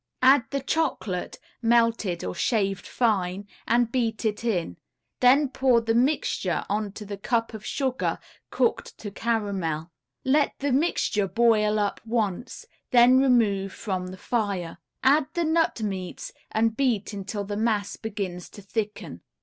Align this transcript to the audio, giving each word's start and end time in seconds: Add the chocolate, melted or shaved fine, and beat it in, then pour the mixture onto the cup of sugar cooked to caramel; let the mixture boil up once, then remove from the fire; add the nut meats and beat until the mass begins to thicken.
Add 0.23 0.45
the 0.49 0.61
chocolate, 0.61 1.37
melted 1.61 2.23
or 2.23 2.33
shaved 2.33 2.87
fine, 2.87 3.47
and 3.67 3.91
beat 3.91 4.25
it 4.25 4.43
in, 4.43 4.77
then 5.19 5.47
pour 5.47 5.79
the 5.79 5.93
mixture 5.93 6.65
onto 6.67 7.05
the 7.05 7.17
cup 7.19 7.53
of 7.53 7.63
sugar 7.63 8.17
cooked 8.49 8.97
to 8.97 9.11
caramel; 9.11 9.91
let 10.25 10.57
the 10.57 10.71
mixture 10.71 11.27
boil 11.27 11.77
up 11.77 12.01
once, 12.03 12.65
then 12.89 13.19
remove 13.19 13.73
from 13.73 14.07
the 14.07 14.17
fire; 14.17 14.79
add 15.03 15.27
the 15.35 15.43
nut 15.45 15.83
meats 15.83 16.31
and 16.49 16.75
beat 16.75 17.13
until 17.13 17.43
the 17.43 17.55
mass 17.55 17.95
begins 17.95 18.49
to 18.49 18.63
thicken. 18.63 19.21